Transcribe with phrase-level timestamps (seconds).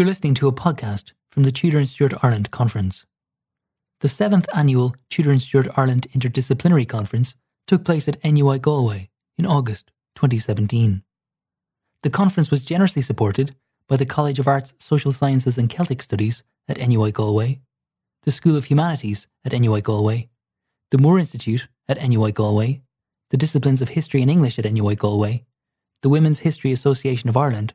[0.00, 3.04] You're listening to a podcast from the Tudor and Stuart Ireland Conference.
[4.00, 7.34] The seventh annual Tudor and Stuart Ireland Interdisciplinary Conference
[7.66, 11.02] took place at NUI Galway in August 2017.
[12.02, 13.54] The conference was generously supported
[13.88, 17.60] by the College of Arts, Social Sciences and Celtic Studies at NUI Galway,
[18.22, 20.30] the School of Humanities at NUI Galway,
[20.92, 22.80] the Moore Institute at NUI Galway,
[23.28, 25.44] the disciplines of History and English at NUI Galway,
[26.00, 27.74] the Women's History Association of Ireland,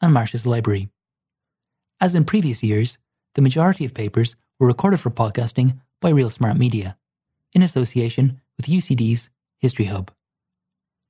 [0.00, 0.88] and Marsh's Library.
[2.00, 2.98] As in previous years,
[3.34, 6.98] the majority of papers were recorded for podcasting by Real Smart Media,
[7.54, 10.10] in association with UCD's History Hub.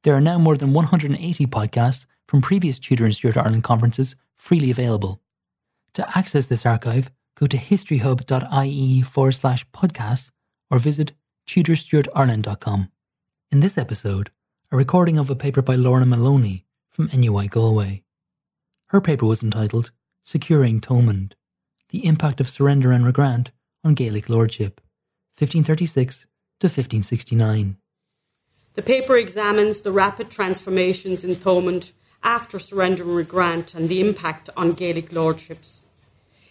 [0.05, 4.71] There are now more than 180 podcasts from previous Tudor and Stuart Ireland conferences freely
[4.71, 5.21] available.
[5.95, 10.31] To access this archive, go to historyhub.ie forward slash podcasts
[10.71, 11.13] or visit
[11.49, 12.91] tudorstuartireland.com.
[13.51, 14.31] In this episode,
[14.71, 18.05] a recording of a paper by Lorna Maloney from NUI Galway.
[18.89, 19.91] Her paper was entitled
[20.29, 21.35] Securing Thomond
[21.91, 23.53] The Impact of Surrender and Regrant
[23.85, 24.81] on Gaelic Lordship,
[25.39, 26.27] 1536
[26.59, 27.77] to 1569.
[28.75, 31.93] The paper examines the rapid transformations in Thomond
[32.25, 35.85] after surrender and regrant and the impact on Gaelic lordships.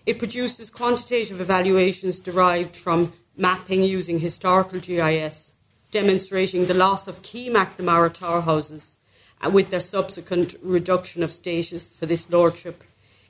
[0.05, 5.51] It produces quantitative evaluations derived from mapping using historical GIS,
[5.91, 8.95] demonstrating the loss of key McNamara tower houses
[9.41, 12.81] and uh, with their subsequent reduction of status for this lordship,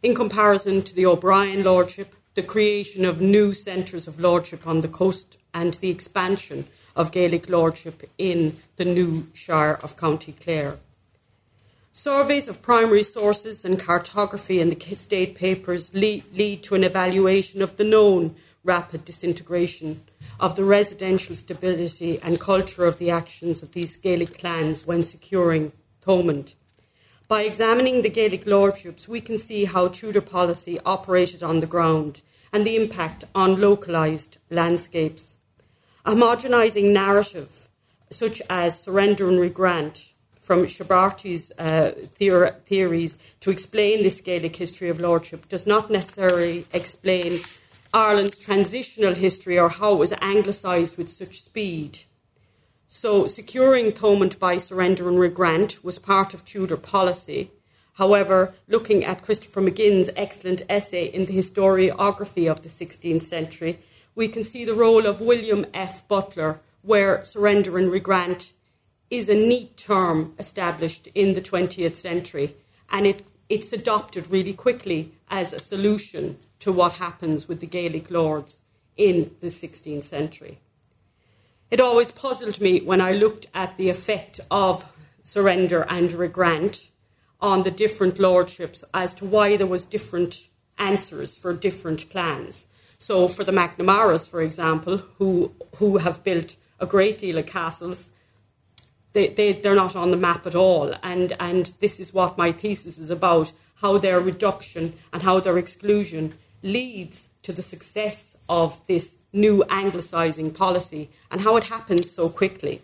[0.05, 4.87] in comparison to the O'Brien lordship, the creation of new centres of lordship on the
[4.87, 10.77] coast, and the expansion of Gaelic lordship in the new Shire of County Clare.
[11.91, 17.63] Surveys of primary sources and cartography in the state papers lead, lead, to an evaluation
[17.63, 20.03] of the known rapid disintegration
[20.39, 25.71] of the residential stability and culture of the actions of these Gaelic clans when securing
[26.05, 26.53] Thomond.
[27.27, 32.21] By examining the Gaelic lordships, we can see how Tudor policy operated on the ground
[32.53, 35.37] and the impact on localised landscapes.
[36.05, 37.67] A homogenising narrative,
[38.11, 44.89] such as surrender and regrant, from Shabbarti's uh, theor- theories to explain this Gaelic history
[44.89, 47.39] of lordship does not necessarily explain
[47.91, 52.01] Ireland's transitional history or how it was anglicised with such speed.
[52.97, 57.51] So, securing Thomond by surrender and regrant was part of Tudor policy.
[57.95, 63.79] However, looking at Christopher Maginn's excellent essay in the historiography of the 16th century,
[64.15, 66.07] we can see the role of William F.
[66.07, 68.53] Butler, where surrender and regrant
[69.09, 72.55] is a neat term established in the 20th century,
[72.89, 78.09] and it, it's adopted really quickly as a solution to what happens with the Gaelic
[78.09, 78.61] lords
[78.95, 80.59] in the 16th century.
[81.71, 84.85] It always puzzled me when I looked at the effect of
[85.23, 86.89] surrender and regrant
[87.41, 92.67] on the different lordships as to why there was different answers for different clans.
[92.97, 98.11] So for the McNamaras, for example, who who have built a great deal of castles
[99.15, 100.93] they, they, they're not on the map at all.
[101.01, 105.57] And, and this is what my thesis is about how their reduction and how their
[105.57, 112.27] exclusion leads to the success of this new anglicising policy and how it happens so
[112.27, 112.81] quickly.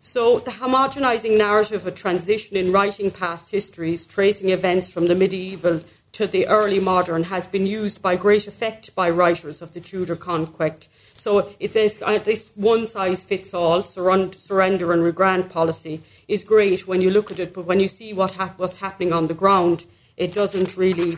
[0.00, 5.80] So, the homogenising narrative of transition in writing past histories, tracing events from the medieval
[6.12, 10.16] to the early modern, has been used by great effect by writers of the Tudor
[10.16, 16.44] conquest so it says uh, this one size fits all surrender and regrant policy is
[16.44, 19.26] great when you look at it, but when you see what hap- what's happening on
[19.26, 21.16] the ground, it doesn't really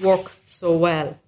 [0.00, 1.18] work so well.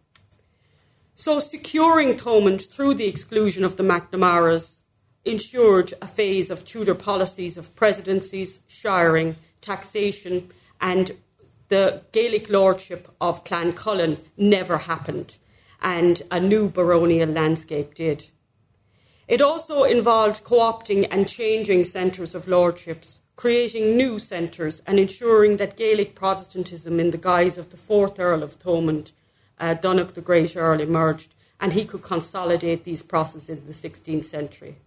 [1.14, 4.80] So securing Thomond through the exclusion of the McNamaras
[5.24, 11.12] ensured a phase of Tudor policies of presidencies, shiring, taxation, and
[11.68, 15.36] the Gaelic lordship of Clancullen never happened
[15.82, 18.26] and a new baronial landscape did.
[19.26, 25.58] It also involved co opting and changing centres of lordships, creating new centres, and ensuring
[25.58, 29.12] that Gaelic Protestantism, in the guise of the fourth Earl of Thomond,
[29.60, 34.24] uh, Donogh the Great Earl, emerged, and he could consolidate these processes in the 16th
[34.24, 34.78] century.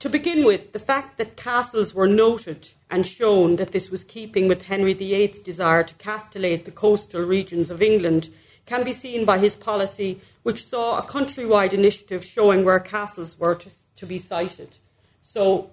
[0.00, 4.48] To begin with, the fact that castles were noted and shown that this was keeping
[4.48, 8.30] with Henry VIII's desire to castellate the coastal regions of England
[8.66, 13.54] can be seen by his policy, which saw a countrywide initiative showing where castles were
[13.54, 14.78] to, to be sited.
[15.22, 15.70] So,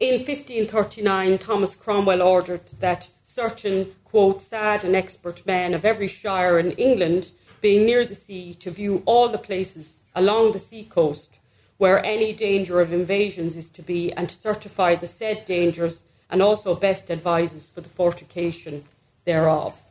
[0.00, 6.58] in 1539, Thomas Cromwell ordered that certain, quote, sad and expert men of every shire
[6.58, 7.30] in England,
[7.60, 11.38] being near the sea, to view all the places along the sea coast
[11.76, 16.42] where any danger of invasions is to be, and to certify the said dangers and
[16.42, 18.84] also best advises for the fortification
[19.24, 19.82] thereof.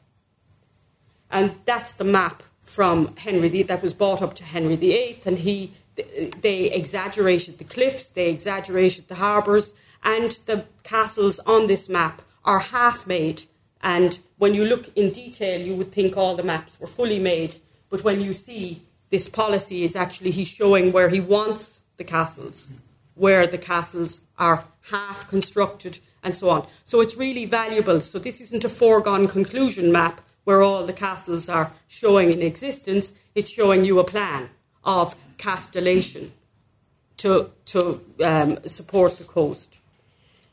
[1.32, 5.40] And that's the map from Henry VIII that was brought up to Henry VIII, and
[5.40, 5.74] he
[6.42, 9.74] they exaggerated the cliffs, they exaggerated the harbours,
[10.04, 13.44] and the castles on this map are half made.
[13.82, 17.56] And when you look in detail, you would think all the maps were fully made.
[17.90, 22.70] But when you see this policy is actually he's showing where he wants the castles,
[23.16, 26.68] where the castles are half constructed, and so on.
[26.86, 28.02] So it's really valuable.
[28.02, 33.12] So this isn't a foregone conclusion map where all the castles are showing in existence.
[33.36, 34.50] It's showing you a plan
[34.84, 36.32] of castellation
[37.18, 39.79] to, to um, support the coast.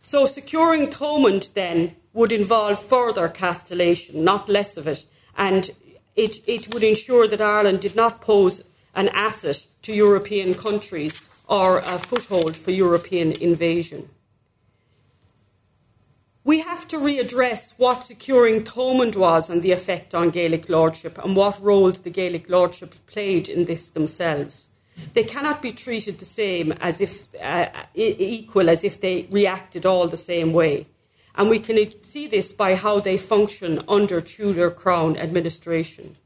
[0.06, 5.04] So securing Thomond then would involve further castellation, not less of it,
[5.36, 5.68] and
[6.14, 8.62] it, it would ensure that Ireland did not pose
[8.94, 14.08] an asset to European countries or a foothold for European invasion.
[16.44, 21.34] We have to readdress what securing Thomond was and the effect on Gaelic lordship and
[21.34, 24.68] what roles the Gaelic lordship played in this themselves.
[25.12, 30.08] They cannot be treated the same as if uh, equal as if they reacted all
[30.08, 30.86] the same way.
[31.34, 36.16] And we can see this by how they function under Tudor Crown administration.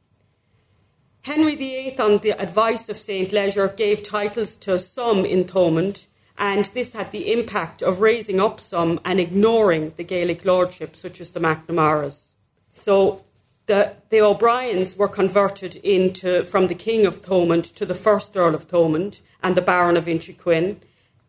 [1.22, 3.32] Henry VIII, on the advice of St.
[3.32, 6.06] Leger, gave titles to some in Thomond
[6.40, 11.20] and this had the impact of raising up some and ignoring the Gaelic lordship, such
[11.20, 12.32] as the McNamaras.
[12.70, 13.24] So
[13.70, 18.56] the, the O'Briens were converted into from the King of Thomond to the first Earl
[18.56, 20.78] of Thomond and the Baron of Inchiquin.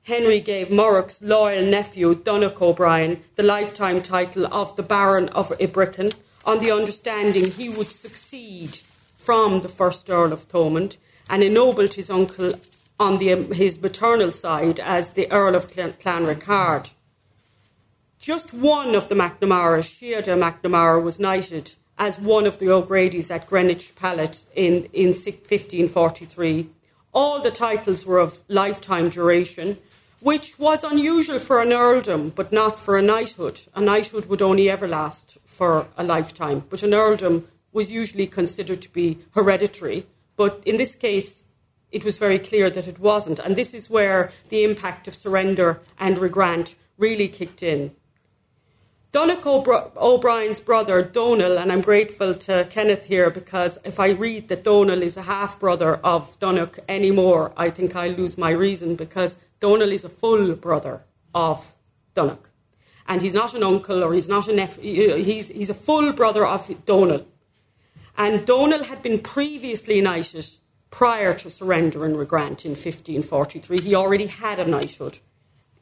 [0.05, 6.15] Henry gave Morroch's loyal nephew, Donogh O'Brien, the lifetime title of the Baron of Ibricken
[6.43, 8.79] on the understanding he would succeed
[9.17, 10.97] from the first Earl of Thomond
[11.29, 12.53] and ennobled his uncle
[12.99, 16.89] on the, his maternal side as the Earl of Clanrickarde.
[18.17, 23.45] Just one of the McNamara, Sheada McNamara, was knighted as one of the O'Grady's at
[23.45, 26.67] Greenwich Palace in, in 1543.
[27.13, 29.77] All the titles were of lifetime duration,
[30.19, 33.61] which was unusual for an earldom, but not for a knighthood.
[33.75, 38.81] A knighthood would only ever last for a lifetime, but an earldom was usually considered
[38.81, 40.07] to be hereditary.
[40.35, 41.43] But in this case,
[41.91, 43.37] it was very clear that it wasn't.
[43.37, 47.91] And this is where the impact of surrender and regrant really kicked in.
[49.11, 49.45] Donogh
[49.97, 55.03] O'Brien's brother, Donal, and I'm grateful to Kenneth here because if I read that Donal
[55.03, 59.91] is a half brother of Donogh anymore, I think I lose my reason because Donal
[59.91, 61.03] is a full brother
[61.35, 61.73] of
[62.15, 62.47] Donogh.
[63.05, 66.13] And he's not an uncle or he's not a nephew, uh, he's, he's a full
[66.13, 67.25] brother of Donal.
[68.17, 70.47] And Donal had been previously knighted
[70.89, 73.81] prior to surrender and regrant in 1543.
[73.81, 75.19] He already had a knighthood.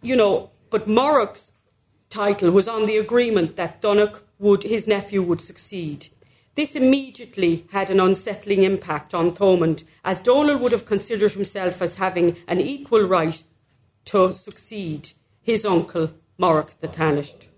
[0.01, 1.51] You know, but Morroch's
[2.09, 6.07] title was on the agreement that Donogh would, his nephew would succeed.
[6.55, 11.95] This immediately had an unsettling impact on Thomond, as Donal would have considered himself as
[11.95, 13.43] having an equal right
[14.05, 15.11] to succeed
[15.41, 17.49] his uncle, Morroch the Tanished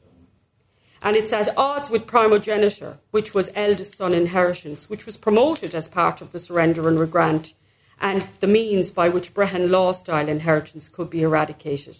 [1.01, 5.88] and it's at odds with primogeniture, which was eldest son inheritance, which was promoted as
[5.88, 7.53] part of the surrender and regrant,
[8.00, 11.98] and the means by which Brehon law style inheritance could be eradicated.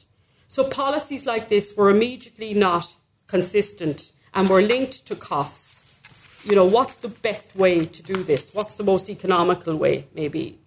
[0.52, 2.94] So policies like this were immediately not
[3.26, 5.82] consistent and were linked to costs.
[6.44, 8.54] You know, what's the best way to do this?
[8.54, 10.60] What's the most economical way, maybe,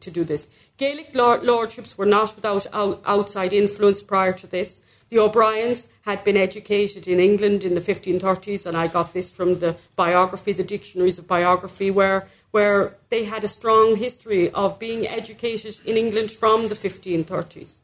[0.00, 0.48] to do this?
[0.78, 4.80] Gaelic lordships were not without outside influence prior to this.
[5.10, 9.58] The O'Briens had been educated in England in the 1530s, and I got this from
[9.58, 15.06] the biography, the dictionaries of biography, where, where they had a strong history of being
[15.06, 17.80] educated in England from the 1530s.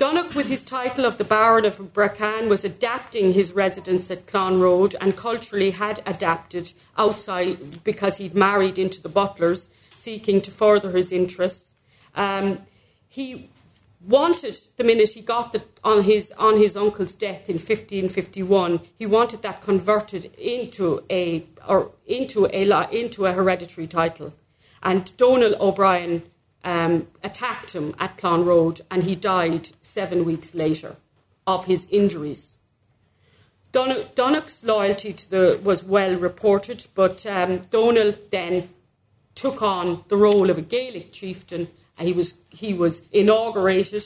[0.00, 4.94] Donogh, with his title of the Baron of Brechan, was adapting his residence at Clonroad
[4.98, 11.12] and culturally had adapted outside because he'd married into the butlers, seeking to further his
[11.12, 11.74] interests.
[12.14, 12.60] Um,
[13.10, 13.50] he
[14.02, 19.04] wanted the minute he got the, on his on his uncle's death in 1551 he
[19.04, 24.32] wanted that converted into a or into a into a hereditary title
[24.82, 26.22] and Donal O'Brien
[26.64, 30.96] um, attacked him at Clonroad, and he died seven weeks later
[31.46, 32.56] of his injuries
[33.72, 33.94] Don-
[34.64, 38.68] loyalty to the was well reported but um, Donal then
[39.36, 44.04] took on the role of a Gaelic chieftain and he was, he was inaugurated.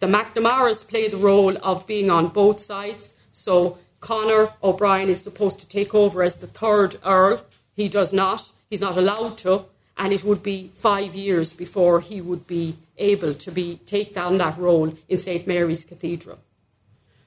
[0.00, 3.14] The McNamaras played the role of being on both sides.
[3.32, 7.42] So Connor O'Brien is supposed to take over as the third Earl.
[7.74, 8.50] He does not.
[8.68, 9.66] He's not allowed to.
[9.98, 14.38] And it would be five years before he would be able to be take down
[14.38, 16.38] that role in St Mary's Cathedral.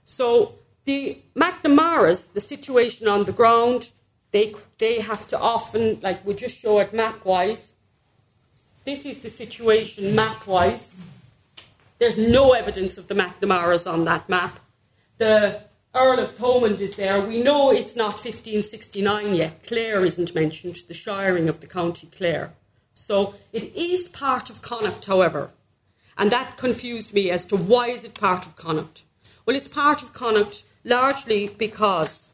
[0.06, 3.92] So the McNamaras, the situation on the ground,
[4.32, 7.74] they, they have to often, like we just show it map wise.
[8.86, 10.94] This is the situation map wise.
[11.98, 14.60] There's no evidence of the McNamaras on that map.
[15.18, 15.62] The
[15.96, 17.20] Earl of Thomond is there.
[17.20, 19.66] We know it's not 1569 yet.
[19.66, 22.54] Clare isn't mentioned, the shiring of the County Clare.
[22.94, 25.50] So it is part of Connacht, however.
[26.16, 29.02] And that confused me as to why is it part of Connacht.
[29.46, 32.30] Well, it's part of Connacht largely because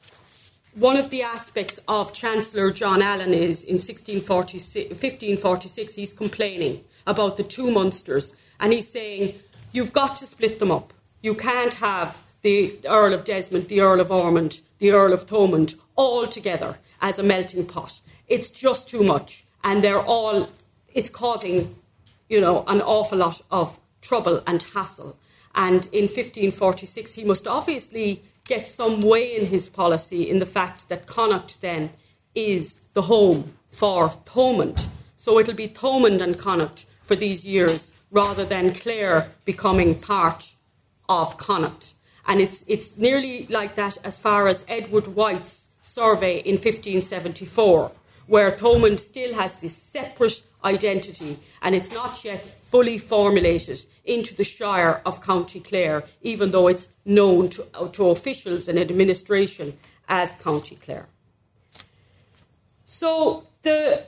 [0.74, 7.44] one of the aspects of Chancellor John Allen is in 1546, he's complaining about the
[7.44, 9.40] two Munsters and he's saying,
[9.72, 10.92] you've got to split them up.
[11.22, 15.74] You can't have the Earl of Desmond, the Earl of Ormond, the Earl of Thomond
[15.96, 18.02] all together as a melting pot.
[18.28, 19.48] It's just too much.
[19.64, 20.50] And they're all,
[20.94, 21.76] it's causing,
[22.30, 25.18] you know, an awful lot of trouble and hassle.
[25.56, 30.88] And in 1546, he must obviously get some way in his policy in the fact
[30.90, 31.94] that Connacht then
[32.36, 34.86] is the home for Thomond.
[35.18, 40.54] So it'll be Thomond and Connacht for these years rather than Clare becoming part
[41.10, 41.95] of Connacht.
[42.28, 47.92] And it's, it's nearly like that as far as Edward White's survey in 1574,
[48.28, 54.44] where Thomond still has this separate identity and it's not yet fully formulated into the
[54.44, 59.78] Shire of County Clare, even though it's known to, to officials and administration
[60.10, 61.08] as County Clare.
[62.86, 64.06] So the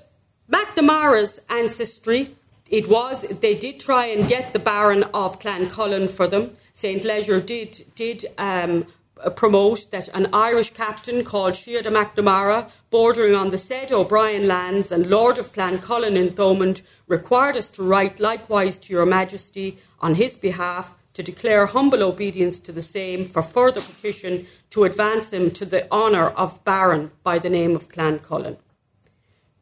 [0.52, 2.36] McNamara's ancestry,
[2.70, 6.56] it was, they did try and get the Baron of Clancullen for them.
[6.74, 7.04] St.
[7.04, 8.86] Leger did, did um,
[9.24, 14.48] uh, promote that an Irish captain called Shear de McNamara, bordering on the said O'Brien
[14.48, 19.78] lands and Lord of Clancullen in Thomond, required us to write likewise to your Majesty
[20.00, 25.34] on his behalf to declare humble obedience to the same for further petition to advance
[25.34, 28.58] him to the honour of Baron by the name of Clancullen.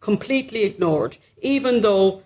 [0.01, 2.23] Completely ignored, even though,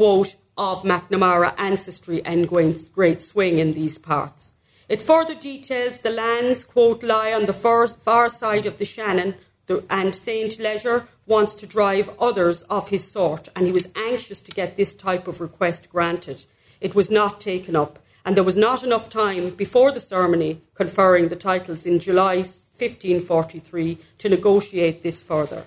[0.00, 4.54] quote, of McNamara ancestry and great swing in these parts.
[4.88, 9.34] It further details the lands, quote, lie on the far, far side of the Shannon,
[9.66, 10.58] the, and St.
[10.58, 14.94] Leger wants to drive others of his sort, and he was anxious to get this
[14.94, 16.46] type of request granted.
[16.80, 21.28] It was not taken up, and there was not enough time before the ceremony conferring
[21.28, 25.66] the titles in July 1543 to negotiate this further.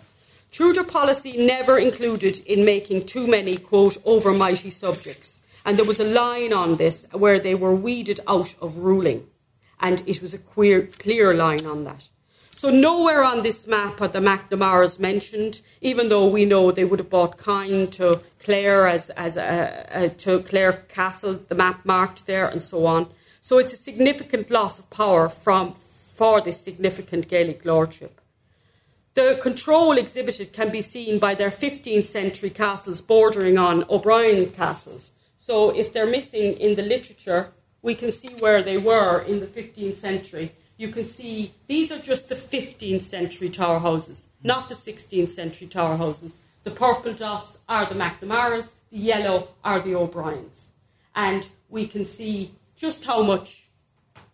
[0.54, 5.42] Tudor policy never included in making too many, quote, overmighty subjects.
[5.66, 9.26] And there was a line on this where they were weeded out of ruling.
[9.80, 12.08] And it was a queer, clear line on that.
[12.52, 17.00] So nowhere on this map are the McNamaras mentioned, even though we know they would
[17.00, 22.28] have bought Kine to Clare as, as a, a, to Clare Castle, the map marked
[22.28, 23.08] there, and so on.
[23.42, 25.74] So it's a significant loss of power from,
[26.14, 28.22] for this significant Gaelic lordship.
[29.16, 35.12] The control exhibited can be seen by their 15th century castles bordering on O'Brien castles.
[35.38, 37.52] So if they're missing in the literature,
[37.84, 40.54] we can see where they were in the 15th century.
[40.78, 45.68] You can see these are just the 15th century tower houses, not the 16th century
[45.68, 46.40] tower houses.
[46.64, 50.70] The purple dots are the McNamaras, the yellow are the O'Briens.
[51.16, 53.70] And we can see just how much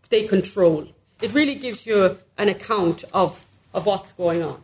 [0.08, 0.88] they control.
[1.22, 4.64] It really gives you an account of, of what's going on.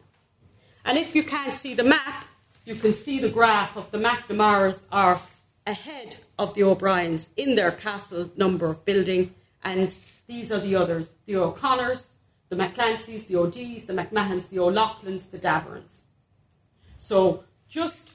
[0.85, 2.25] And if you can't see the map,
[2.63, 5.19] you can see the graph of the McNamaras are
[5.65, 11.37] ahead of the O'Briens in their castle number building, and these are the others the
[11.37, 12.15] O'Connors,
[12.49, 16.01] the McClancys, the O'Dees, the McMahons, the O'Loughlyns, the Daverons.
[16.99, 18.13] So, just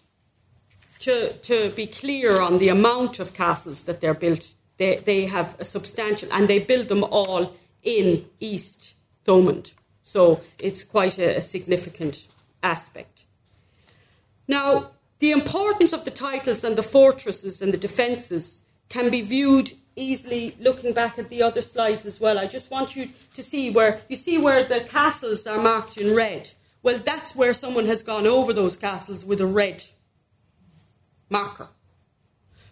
[1.00, 5.56] to, to be clear on the amount of castles that they're built, they, they have
[5.58, 8.94] a substantial, and they build them all in East
[9.26, 9.72] Thomond.
[10.04, 12.28] So, it's quite a, a significant
[12.62, 13.24] aspect.
[14.48, 14.90] Now,
[15.20, 20.56] the importance of the titles and the fortresses and the defences can be viewed easily
[20.58, 22.38] looking back at the other slides as well.
[22.38, 26.16] I just want you to see where you see where the castles are marked in
[26.16, 26.50] red.
[26.82, 29.84] Well, that's where someone has gone over those castles with a red
[31.28, 31.68] marker.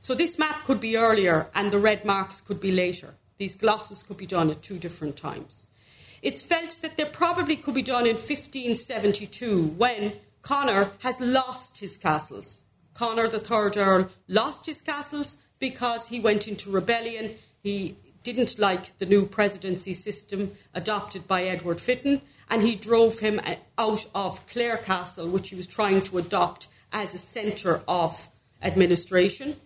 [0.00, 3.14] So this map could be earlier and the red marks could be later.
[3.36, 5.67] These glosses could be done at two different times.
[6.22, 11.96] It's felt that they probably could be done in 1572 when Connor has lost his
[11.96, 12.62] castles.
[12.94, 17.36] Connor, the third Earl, lost his castles because he went into rebellion.
[17.62, 23.40] He didn't like the new presidency system adopted by Edward Fitton, and he drove him
[23.76, 28.28] out of Clare Castle, which he was trying to adopt as a centre of
[28.62, 29.56] administration.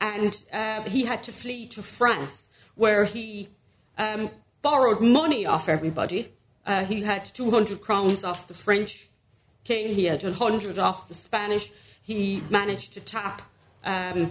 [0.00, 3.48] And uh, he had to flee to France, where he
[3.98, 4.30] um,
[4.62, 6.32] borrowed money off everybody.
[6.64, 9.08] Uh, he had 200 crowns off the French
[9.64, 9.94] king.
[9.94, 11.70] He had 100 off the Spanish.
[12.00, 13.42] He managed to tap
[13.84, 14.30] um,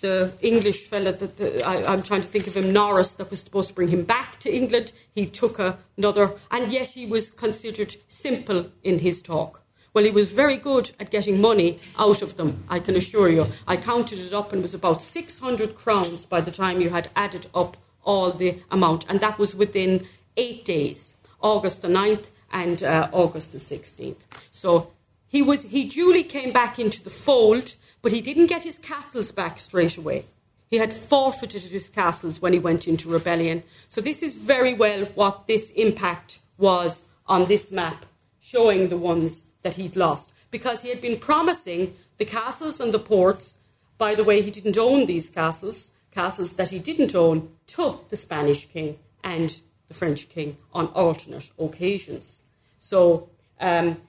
[0.00, 3.40] the English fellow that the, I, am trying to think of him, Norris, that was
[3.40, 4.92] supposed to bring him back to England.
[5.14, 9.62] He took a, another, and yet he was considered simple in his talk.
[9.94, 13.46] Well, he was very good at getting money out of them, I can assure you.
[13.66, 17.08] I counted it up and it was about 600 crowns by the time you had
[17.16, 20.06] added up all the amount, and that was within
[20.38, 24.22] eight days, August the 9th and uh, August the 16th.
[24.50, 24.92] So
[25.28, 29.32] he, was, he duly came back into the fold, but he didn't get his castles
[29.32, 30.24] back straight away.
[30.70, 33.62] He had forfeited his castles when he went into rebellion.
[33.88, 38.06] So this is very well what this impact was on this map,
[38.40, 42.98] showing the ones that he'd lost because he had been promising the castles and the
[42.98, 43.56] ports.
[43.98, 45.90] By the way, he didn't own these castles.
[46.16, 51.50] Castles that he didn't own to the Spanish king and the French king on alternate
[51.58, 52.42] occasions.
[52.78, 53.28] So,
[53.60, 54.00] um,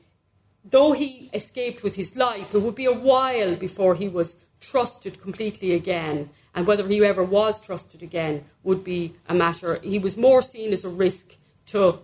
[0.63, 5.21] though he escaped with his life, it would be a while before he was trusted
[5.21, 6.29] completely again.
[6.55, 9.79] And whether he ever was trusted again would be a matter.
[9.83, 11.35] He was more seen as a risk
[11.67, 11.99] to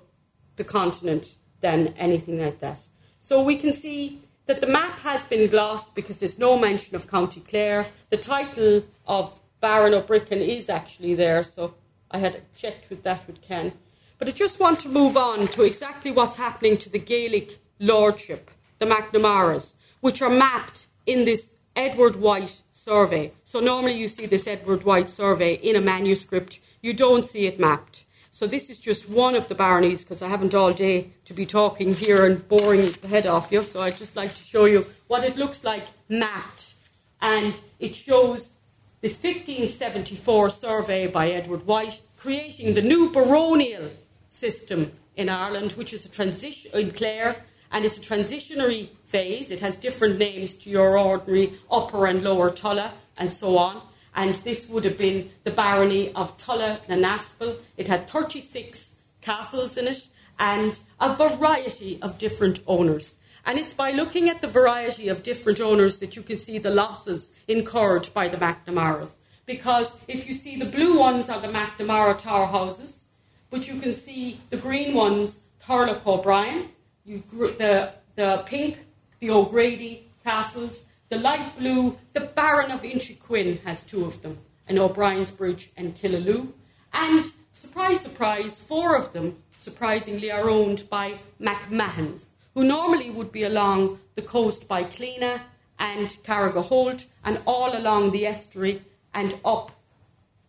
[0.57, 2.87] the continent than anything like that.
[3.19, 7.07] So we can see that the map has been glossed because there's no mention of
[7.07, 7.87] County Clare.
[8.09, 11.75] The title of Baron O'Brien is actually there, so
[12.11, 13.71] I had checked with that with Ken.
[14.17, 18.51] But I just want to move on to exactly what's happening to the Gaelic lordship,
[18.79, 23.31] the McNamaras, which are mapped in this Edward White survey.
[23.45, 27.57] So normally you see this Edward White survey in a manuscript, you don't see it
[27.57, 28.03] mapped.
[28.31, 31.45] So this is just one of the baronies because I haven't all day to be
[31.45, 33.63] talking here and boring the head off you.
[33.63, 36.73] So I'd just like to show you what it looks like mapped.
[37.21, 38.55] And it shows
[39.03, 43.91] this 1574 survey by Edward White creating the new baronial
[44.29, 49.51] system in Ireland, which is a transition in Clare, and it's a transitionary phase.
[49.51, 53.81] It has different names to your ordinary upper and lower Tulla and so on
[54.15, 57.57] and this would have been the barony of Tulla na Naspel.
[57.77, 60.07] It had 36 castles in it
[60.39, 63.15] and a variety of different owners.
[63.45, 66.69] And it's by looking at the variety of different owners that you can see the
[66.69, 69.17] losses incurred by the McNamaras.
[69.45, 73.07] Because if you see the blue ones are the McNamara Tower houses,
[73.49, 76.69] but you can see the green ones, Thurlough O'Brien,
[77.05, 78.79] you, the, the pink,
[79.19, 84.79] the O'Grady castles, the light blue, the Baron of Inchiquin has two of them, and
[84.79, 86.47] O'Brien's Bridge and Killaloe.
[86.93, 93.43] And, surprise, surprise, four of them, surprisingly, are owned by McMahons, who normally would be
[93.43, 95.41] along the coast by Cleena
[95.79, 98.81] and Carrigaholt and all along the estuary
[99.13, 99.71] and up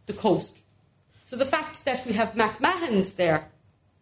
[0.06, 0.58] the coast.
[1.26, 3.48] So the fact that we have MacMahons there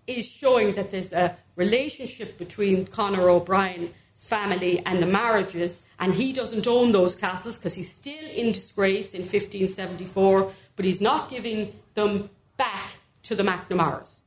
[0.06, 6.32] is showing that there's a relationship between Conor O'Brien's family and the marriages, and he
[6.32, 11.72] doesn't own those castles because he's still in disgrace in 1574, but he's not giving
[11.94, 12.90] them back
[13.22, 14.20] to the McNamaras.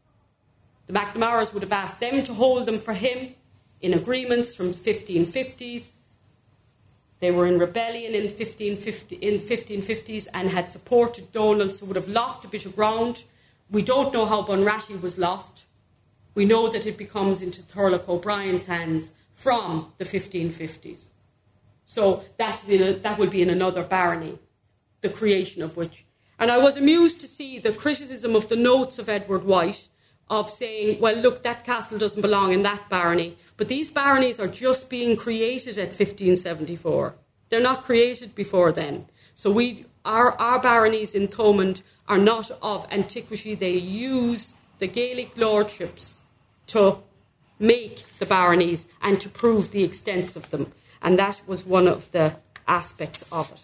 [0.87, 3.35] The McNamaras would have asked them to hold them for him
[3.85, 5.97] in agreements from the 1550s.
[7.19, 12.07] They were in rebellion in, 1550, in 1550s and had supported Donald, so would have
[12.07, 13.25] lost a bit of ground.
[13.69, 15.65] We don't know how Bunratty was lost.
[16.33, 21.09] We know that it becomes into Thurlough O'Brien's hands from the 1550s.
[21.85, 24.39] So that's a, that will be in another barony,
[25.01, 26.05] the creation of which.
[26.39, 29.89] And I was amused to see the criticism of the notes of Edward White
[30.29, 33.37] of saying, well, look, that castle doesn't belong in that barony.
[33.57, 37.15] But these baronies are just being created at 1574.
[37.49, 39.05] They're not created before then.
[39.33, 43.55] So we, our, our baronies in Thomond are not of antiquity.
[43.55, 46.21] They use the Gaelic lordships
[46.67, 46.99] to
[47.59, 50.73] make the baronies and to prove the extent of them.
[51.01, 52.35] And that was one of the
[52.67, 53.61] aspects of it.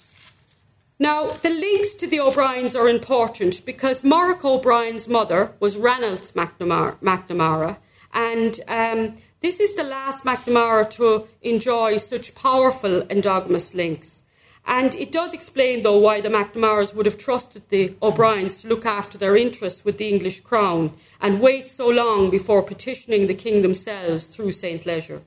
[1.00, 6.98] Now, the links to the O'Briens are important because Morrick O'Brien's mother was Ranald McNamara,
[7.00, 7.78] McNamara
[8.14, 14.22] and um, this is the last McNamara to enjoy such powerful endogamous links.
[14.68, 18.86] And it does explain, though, why the McNamaras would have trusted the O'Briens to look
[18.86, 23.64] after their interests with the English crown and wait so long before petitioning the king
[23.64, 24.86] themselves through St.
[24.86, 25.24] Leger.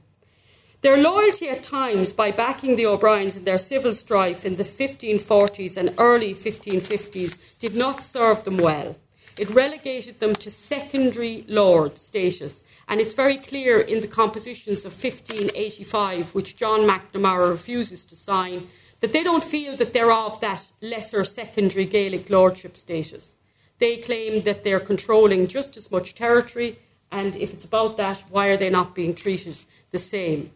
[0.82, 5.76] Their loyalty at times by backing the O'Briens in their civil strife in the 1540s
[5.76, 8.94] and early 1550s did not serve them well.
[9.36, 14.92] It relegated them to secondary lord status, and it's very clear in the compositions of
[14.92, 18.68] 1585, which John McNamara refuses to sign,
[19.00, 23.34] that they don't feel that they're of that lesser secondary Gaelic lordship status.
[23.78, 26.78] They claim that they're controlling just as much territory,
[27.10, 30.52] and if it's about that, why are they not being treated the same?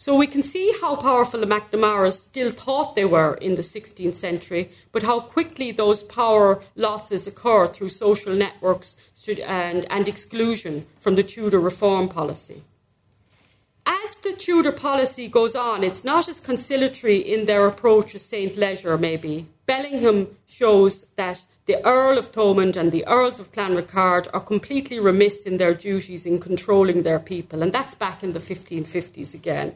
[0.00, 4.14] So we can see how powerful the McNamaras still thought they were in the 16th
[4.14, 8.96] century, but how quickly those power losses occur through social networks
[9.46, 12.62] and, and exclusion from the Tudor reform policy.
[13.84, 18.56] As the Tudor policy goes on, it's not as conciliatory in their approach as St.
[18.56, 19.48] Leger, maybe.
[19.66, 25.42] Bellingham shows that the Earl of Thomond and the Earls of Clanrickarde are completely remiss
[25.42, 29.74] in their duties in controlling their people, and that's back in the 1550s again.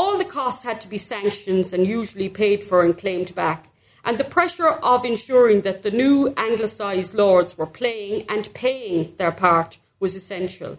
[0.00, 3.68] All the costs had to be sanctioned and usually paid for and claimed back.
[4.04, 9.32] And the pressure of ensuring that the new anglicised lords were playing and paying their
[9.32, 10.78] part was essential.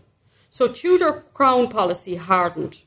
[0.49, 2.83] So Tudor crown policy hardened.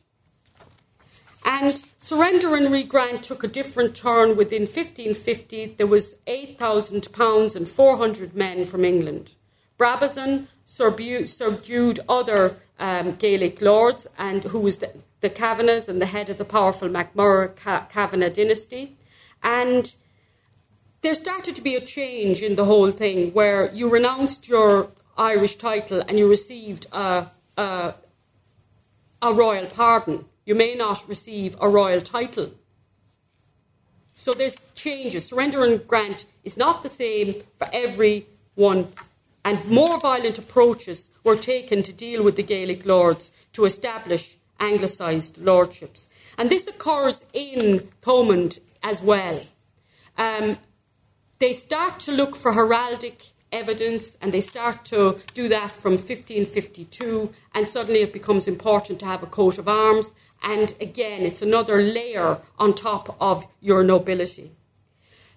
[1.44, 4.34] And surrender and regrant took a different turn.
[4.34, 9.34] Within 1550, there was £8,000 and 400 men from England.
[9.78, 14.78] Brabazon subdued other um, Gaelic lords, and who was
[15.22, 18.96] the, Kavanaghs and the head of the powerful MacMurrough Kavanagh dynasty.
[19.42, 19.94] And
[21.00, 25.56] there started to be a change in the whole thing where you renounced your Irish
[25.56, 27.94] title and you received a, a,
[29.22, 30.26] a royal pardon.
[30.44, 32.52] You may not receive a royal title.
[34.14, 35.26] So there's changes.
[35.26, 38.88] Surrender and grant is not the same for everyone,
[39.44, 45.38] and more violent approaches were taken to deal with the Gaelic lords to establish anglicised
[45.38, 46.08] lordships.
[46.38, 49.40] And this occurs in Thomond as well.
[50.16, 50.58] Um,
[51.40, 57.34] they start to look for heraldic evidence and they start to do that from 1552,
[57.54, 60.14] and suddenly it becomes important to have a coat of arms.
[60.42, 64.52] And again, it's another layer on top of your nobility.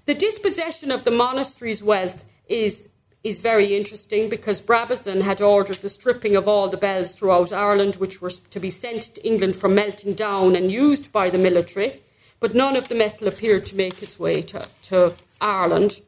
[0.05, 2.87] The dispossession of the monastery's wealth is
[3.25, 7.95] is very interesting because Brabazon had ordered the stripping of all the bells throughout Ireland,
[7.95, 12.01] which were to be sent to England for melting down and used by the military,
[12.39, 16.01] but none of the metal appeared to make its way to, to Ireland.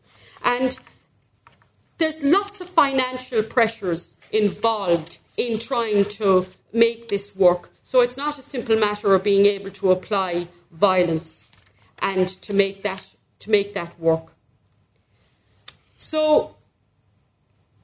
[0.45, 0.77] And
[1.97, 7.71] there's lots of financial pressures involved in trying to make this work.
[7.81, 11.45] So it's not a simple matter of being able to apply violence
[11.97, 14.33] and to make that to make that work.
[15.97, 16.56] So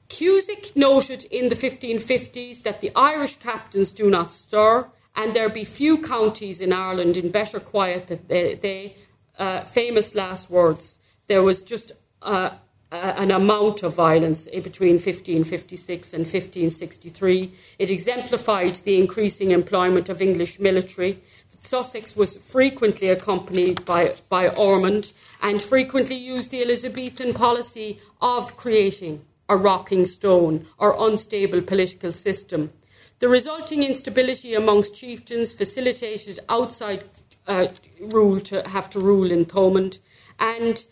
[0.08, 5.64] Cusack noted in the 1550s that the Irish captains do not stir, and there be
[5.64, 8.54] few counties in Ireland in better quiet than they.
[8.54, 8.96] they
[9.38, 10.98] uh, famous last words.
[11.26, 12.50] There was just uh,
[12.92, 17.52] an amount of violence between 1556 and 1563.
[17.78, 21.20] It exemplified the increasing employment of English military.
[21.48, 25.12] Sussex was frequently accompanied by, by Ormond
[25.42, 29.22] and frequently used the Elizabethan policy of creating
[29.54, 32.72] a rocking stone or unstable political system.
[33.20, 37.04] The resulting instability amongst chieftains facilitated outside
[37.46, 37.68] uh,
[38.00, 39.98] rule to have to rule in Thomond.
[40.38, 40.84] And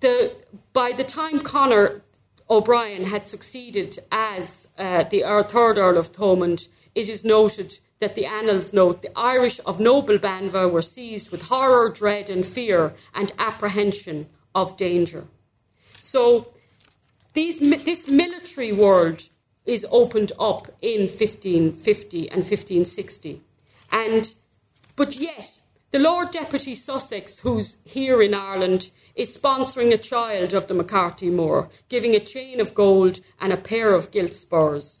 [0.00, 0.34] the,
[0.72, 2.02] by the time Connor
[2.48, 8.26] O'Brien had succeeded as uh, the third Earl of Thomond, it is noted that the
[8.26, 13.30] annals note the Irish of noble Banva were seized with horror, dread, and fear and
[13.38, 15.26] apprehension of danger.
[16.00, 16.52] So
[17.32, 19.28] these, this military world
[19.64, 23.42] is opened up in 1550 and 1560.
[23.92, 24.34] And,
[24.96, 25.60] but yet,
[25.92, 31.30] the Lord Deputy Sussex, who's here in Ireland, is sponsoring a child of the McCarthy
[31.30, 35.00] Moor, giving a chain of gold and a pair of gilt spurs.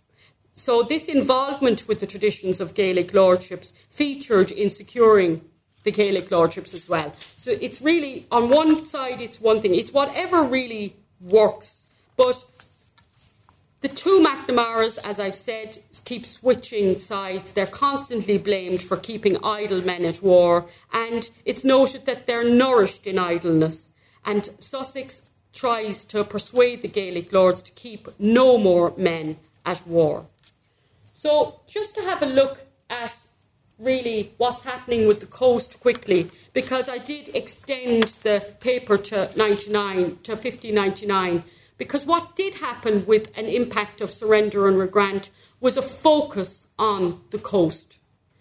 [0.52, 5.42] So, this involvement with the traditions of Gaelic lordships featured in securing
[5.84, 7.14] the Gaelic lordships as well.
[7.38, 11.79] So, it's really, on one side, it's one thing, it's whatever really works
[12.20, 12.44] but
[13.80, 17.52] the two McNamaras, as I've said, keep switching sides.
[17.52, 23.06] They're constantly blamed for keeping idle men at war, and it's noted that they're nourished
[23.06, 23.90] in idleness.
[24.22, 25.22] And Sussex
[25.54, 30.26] tries to persuade the Gaelic lords to keep no more men at war.
[31.14, 33.16] So, just to have a look at
[33.78, 40.18] really what's happening with the coast quickly, because I did extend the paper to 99
[40.24, 41.44] to 1599
[41.80, 47.22] because what did happen with an impact of surrender and regrant was a focus on
[47.30, 47.98] the coast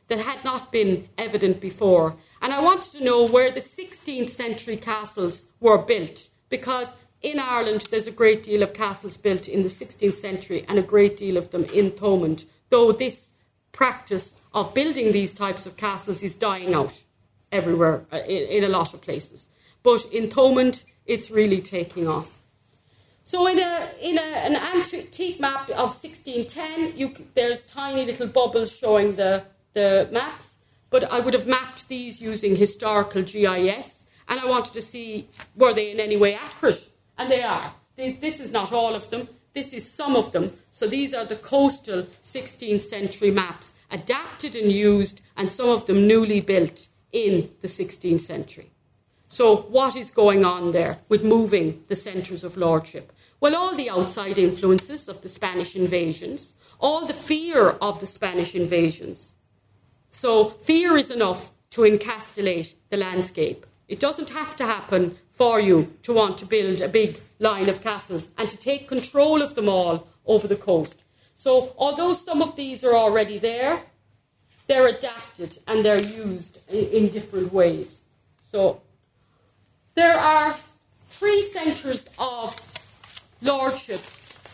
[0.09, 2.17] that had not been evident before.
[2.41, 7.87] And I wanted to know where the 16th century castles were built, because in Ireland
[7.89, 11.37] there's a great deal of castles built in the 16th century and a great deal
[11.37, 13.31] of them in Thomond, though this
[13.71, 17.03] practice of building these types of castles is dying out
[17.53, 19.47] everywhere, uh, in, in a lot of places.
[19.81, 22.38] But in Thomond, it's really taking off.
[23.29, 28.75] So in a in a, an antique map of 1610, you, there's tiny little bubbles
[28.75, 30.57] showing the the maps,
[30.89, 35.75] but I would have mapped these using historical GIS, and I wanted to see were
[35.75, 36.89] they in any way accurate,
[37.19, 37.71] and they are.
[37.95, 40.57] This is not all of them, this is some of them.
[40.71, 46.07] So these are the coastal 16th century maps, adapted and used, and some of them
[46.07, 48.71] newly built in the 16th century.
[49.31, 53.13] So, what is going on there with moving the centres of lordship?
[53.41, 58.53] Well, all the outside influences of the Spanish invasions, all the fear of the Spanish
[58.53, 59.33] invasions.
[60.09, 63.65] So, fear is enough to encapsulate the landscape.
[63.87, 67.81] It doesn't have to happen for you to want to build a big line of
[67.81, 71.03] castles and to take control of them all over the coast.
[71.35, 73.83] So, although some of these are already there,
[74.67, 78.01] they're adapted and they're used in, in different ways.
[78.41, 78.81] So,
[79.95, 80.57] there are
[81.09, 82.55] three centres of
[83.41, 84.01] lordship,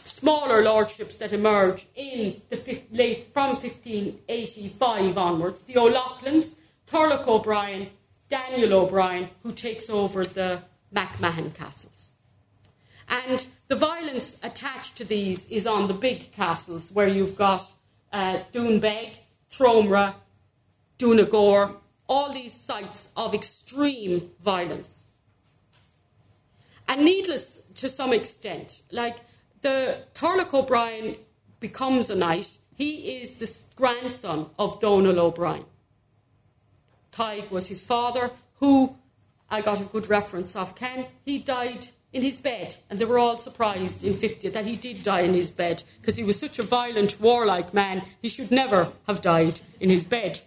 [0.03, 5.63] smaller lordships that emerge in the late from 1585 onwards.
[5.63, 6.55] The O'Loughlin's,
[6.87, 7.89] Turlough O'Brien,
[8.29, 10.61] Daniel O'Brien, who takes over the
[10.93, 12.11] MacMahon castles.
[13.07, 17.71] And the violence attached to these is on the big castles where you've got
[18.11, 19.11] uh, Doonbeg,
[19.49, 20.15] Tromra,
[20.97, 21.75] Doonagore,
[22.07, 24.94] all these sites of extreme violence.
[26.87, 29.17] And needless to some extent, like
[29.61, 31.15] the Turlough O'Brien
[31.59, 32.57] becomes a knight.
[32.75, 35.65] He is the grandson of Donal O'Brien.
[37.11, 38.95] Tig was his father, who
[39.49, 41.07] I got a good reference of Ken.
[41.23, 45.03] He died in his bed, and they were all surprised in 50 that he did
[45.03, 48.03] die in his bed because he was such a violent, warlike man.
[48.21, 50.41] He should never have died in his bed,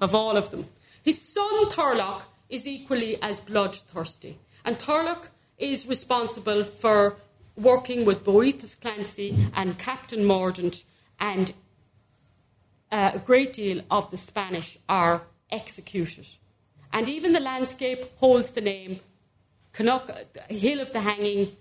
[0.00, 0.66] of all of them.
[1.02, 5.28] His son Turlough is equally as bloodthirsty, and Turlough
[5.58, 7.16] is responsible for
[7.56, 10.84] working with Boetius Clancy and Captain Mordaunt,
[11.20, 11.52] and
[12.90, 16.26] uh, a great deal of the Spanish are executed.
[16.92, 19.00] And even the landscape holds the name
[19.72, 20.08] Canuck,
[20.48, 21.56] Hill of the Hanging.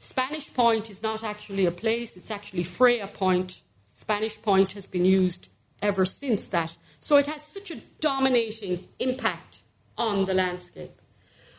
[0.00, 3.62] Spanish Point is not actually a place, it's actually Freya Point.
[3.94, 5.48] Spanish Point has been used
[5.80, 6.76] ever since that.
[7.00, 9.62] So it has such a dominating impact
[9.96, 11.00] on the landscape.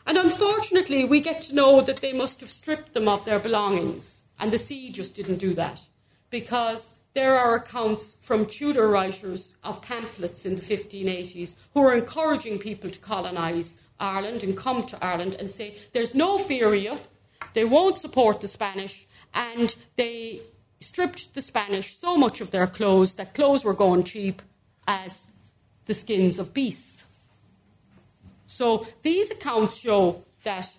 [0.07, 4.21] And unfortunately, we get to know that they must have stripped them of their belongings.
[4.39, 5.81] And the sea just didn't do that.
[6.29, 12.57] Because there are accounts from Tudor writers of pamphlets in the 1580s who are encouraging
[12.57, 16.99] people to colonise Ireland and come to Ireland and say, there's no fear you,
[17.53, 20.41] they won't support the Spanish, and they
[20.79, 24.41] stripped the Spanish so much of their clothes that clothes were going cheap
[24.87, 25.27] as
[25.85, 27.03] the skins of beasts.
[28.47, 30.75] So these accounts show that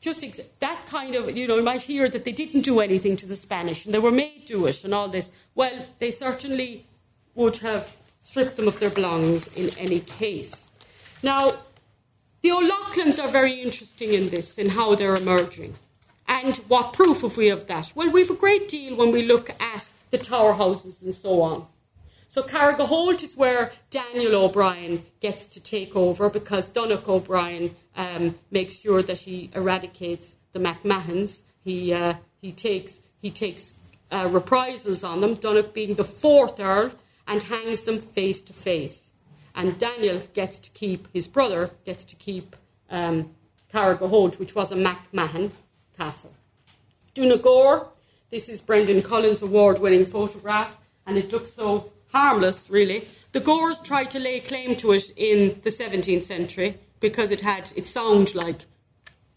[0.00, 3.16] just ex- that kind of, you know, you might hear that they didn't do anything
[3.16, 5.32] to the Spanish and they were made do it and all this.
[5.54, 6.86] Well, they certainly
[7.34, 10.68] would have stripped them of their belongings in any case.
[11.22, 11.52] Now,
[12.42, 15.76] the O'Loughlin's are very interesting in this, in how they're emerging.
[16.26, 17.92] And what proof have we of that?
[17.94, 21.66] Well, we've a great deal when we look at the tower houses and so on.
[22.32, 28.80] So Carrigaholt is where Daniel O'Brien gets to take over because Donogh O'Brien um, makes
[28.80, 31.42] sure that he eradicates the MacMahons.
[31.62, 33.74] He, uh, he takes, he takes
[34.10, 36.92] uh, reprisals on them, Donogh being the fourth Earl,
[37.28, 39.12] and hangs them face to face.
[39.54, 42.56] And Daniel gets to keep, his brother gets to keep
[42.88, 43.34] um,
[43.70, 45.50] Carrigaholt, which was a MacMahon
[45.98, 46.32] castle.
[47.14, 47.88] Doonagore,
[48.30, 53.06] this is Brendan Collins' award winning photograph, and it looks so harmless, really.
[53.32, 57.72] The Gores tried to lay claim to it in the 17th century because it had
[57.74, 58.66] it sounded like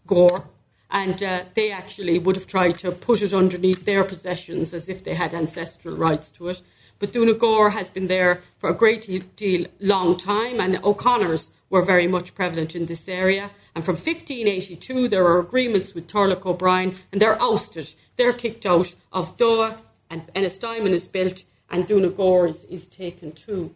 [0.06, 0.44] gore,
[0.90, 5.02] and uh, they actually would have tried to put it underneath their possessions as if
[5.02, 6.60] they had ancestral rights to it.
[6.98, 12.06] But Doonagore has been there for a great deal long time, and O'Connors were very
[12.06, 13.50] much prevalent in this area.
[13.74, 17.94] And from 1582, there are agreements with Turlough O'Brien, and they're ousted.
[18.16, 23.74] They're kicked out of Doha, and Ennistymon is built, and Doonagore is, is taken too.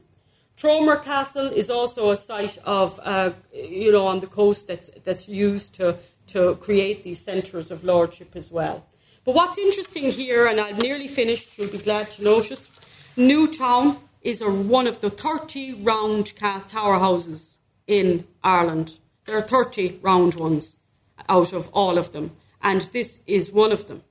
[0.56, 5.26] Tromra Castle is also a site of, uh, you know, on the coast that's, that's
[5.28, 8.84] used to, to create these centres of lordship as well.
[9.24, 12.70] But what's interesting here, and I've nearly finished, you'll be glad to notice,
[13.16, 18.98] Newtown is a, one of the 30 round tower houses in Ireland.
[19.24, 20.76] There are 30 round ones
[21.28, 24.02] out of all of them, and this is one of them.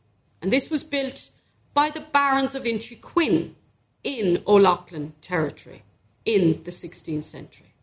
[0.41, 1.29] And this was built
[1.73, 3.53] by the Barons of Inchiquin,
[4.03, 5.83] in O'Loughlin territory
[6.25, 7.73] in the 16th century.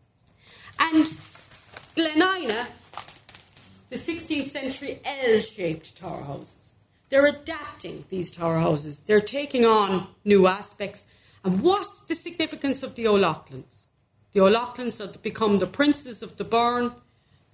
[0.79, 1.13] And
[1.95, 2.67] Glenina,
[3.89, 6.75] the 16th century L shaped tower houses,
[7.09, 11.05] they're adapting these tower houses, they're taking on new aspects.
[11.43, 13.85] And what's the significance of the O'Loughlins?
[14.33, 16.91] The O'Loughlin's have become the princes of the Burren.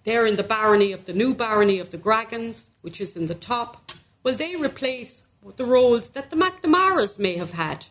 [0.04, 3.36] They're in the barony of the new barony of the Gragans, which is in the
[3.36, 3.92] top.
[4.24, 5.22] Well, they replace
[5.56, 7.86] the roles that the McNamaras may have had.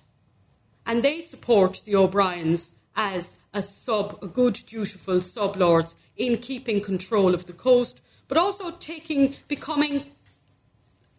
[0.87, 6.81] And they support the O'Briens as a sub, a good, dutiful sub lords in keeping
[6.81, 10.13] control of the coast, but also taking, becoming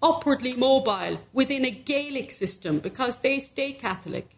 [0.01, 4.37] upwardly mobile within a Gaelic system because they stay Catholic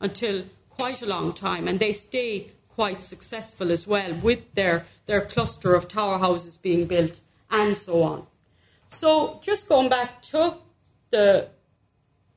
[0.00, 5.20] until quite a long time and they stay quite successful as well with their, their
[5.20, 8.26] cluster of tower houses being built and so on.
[8.88, 10.54] So just going back to
[11.10, 11.48] the,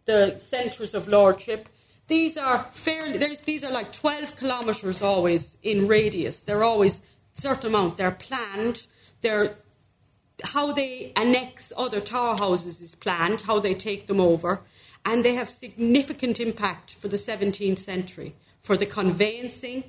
[0.03, 1.69] the centres of lordship,
[2.07, 6.41] these are fairly, these are like 12 kilometres always in radius.
[6.41, 7.01] They're always
[7.33, 7.97] certain amount.
[7.97, 8.85] They're planned.
[9.21, 9.55] They're,
[10.43, 14.61] how they annex other tower houses is planned, how they take them over.
[15.03, 19.85] And they have significant impact for the 17th century, for the conveyancing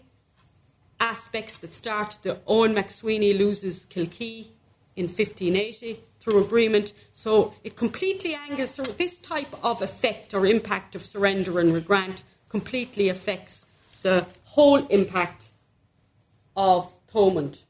[1.00, 2.18] aspects that start.
[2.22, 4.48] The Owen McSweeney loses Kilkee
[4.94, 6.92] in 1580 through agreement.
[7.12, 12.22] So it completely angles so this type of effect or impact of surrender and regrant
[12.48, 13.66] completely affects
[14.02, 15.44] the whole impact
[16.56, 17.62] of Thomond.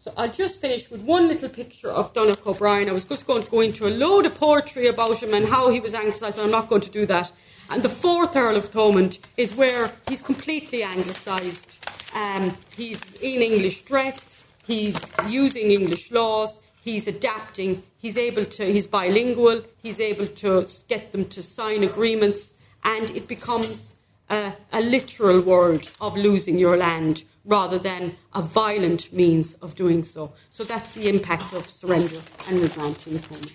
[0.00, 2.88] So I'll just finish with one little picture of Donogh O'Brien.
[2.88, 5.70] I was just going to go into a load of poetry about him and how
[5.70, 7.30] he was anglicised, I'm not going to do that.
[7.70, 11.68] And the fourth Earl of Thomond is where he's completely anglicised.
[12.14, 14.96] Um, he's in English dress, he's
[15.28, 21.24] using English laws, he's adapting, he's able to, he's bilingual, he's able to get them
[21.26, 23.94] to sign agreements, and it becomes
[24.28, 30.02] a, a literal world of losing your land rather than a violent means of doing
[30.02, 30.32] so.
[30.50, 33.54] So that's the impact of surrender and regrant in Thomond.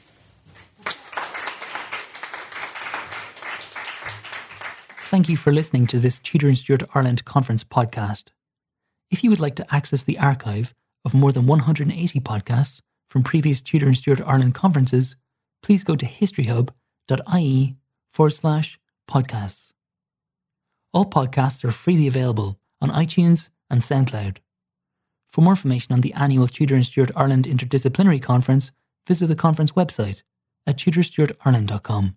[5.10, 8.26] Thank you for listening to this Tudor and Stuart Ireland conference podcast.
[9.10, 10.74] If you would like to access the archive
[11.06, 15.15] of more than 180 podcasts, from previous Tudor and Stuart Ireland conferences,
[15.63, 17.76] please go to historyhub.ie
[18.10, 19.72] forward slash podcasts.
[20.93, 24.38] All podcasts are freely available on iTunes and SoundCloud.
[25.30, 28.72] For more information on the annual Tudor and Stuart Ireland Interdisciplinary Conference,
[29.08, 30.22] visit the conference website
[30.65, 32.15] at tudorstuartireland.com.